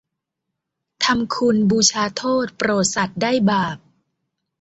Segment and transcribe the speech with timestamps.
[1.03, 3.77] ทำคุณบูชาโทษโปรดสัตว์ได้บาป